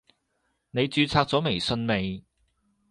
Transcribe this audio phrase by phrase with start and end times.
[0.71, 2.23] 你註冊咗微信未？